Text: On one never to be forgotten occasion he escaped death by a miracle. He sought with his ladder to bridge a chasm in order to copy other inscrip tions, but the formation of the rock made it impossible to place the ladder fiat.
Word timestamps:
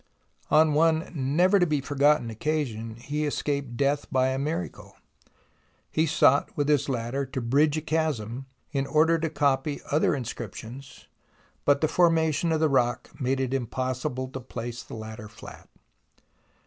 On 0.49 0.73
one 0.73 1.11
never 1.13 1.59
to 1.59 1.67
be 1.67 1.79
forgotten 1.79 2.31
occasion 2.31 2.95
he 2.95 3.23
escaped 3.27 3.77
death 3.77 4.07
by 4.11 4.29
a 4.29 4.39
miracle. 4.39 4.95
He 5.91 6.07
sought 6.07 6.49
with 6.57 6.67
his 6.67 6.89
ladder 6.89 7.23
to 7.27 7.39
bridge 7.39 7.77
a 7.77 7.81
chasm 7.81 8.47
in 8.71 8.87
order 8.87 9.19
to 9.19 9.29
copy 9.29 9.79
other 9.91 10.13
inscrip 10.15 10.55
tions, 10.55 11.05
but 11.65 11.81
the 11.81 11.87
formation 11.87 12.51
of 12.51 12.59
the 12.59 12.67
rock 12.67 13.11
made 13.21 13.39
it 13.39 13.53
impossible 13.53 14.27
to 14.29 14.39
place 14.39 14.81
the 14.81 14.95
ladder 14.95 15.27
fiat. 15.27 15.69